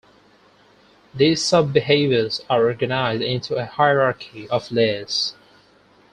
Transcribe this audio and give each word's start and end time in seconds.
These 1.13 1.43
sub-behaviors 1.45 2.41
are 2.49 2.65
organized 2.65 3.21
into 3.21 3.53
a 3.57 3.65
hierarchy 3.67 4.49
of 4.49 4.71
layers. 4.71 5.35